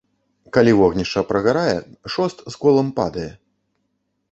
Калі 0.55 0.71
вогнішча 0.79 1.23
прагарае, 1.33 1.77
шост 2.15 2.37
з 2.51 2.61
колам 2.65 2.87
падае. 3.03 3.29